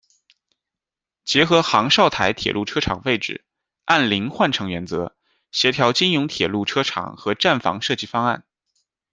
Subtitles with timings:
[1.25, 3.45] 结合杭绍台铁路车场位置，
[3.85, 5.15] 按零换乘原则，
[5.51, 8.43] 协调金甬铁路车场和站房设计方案。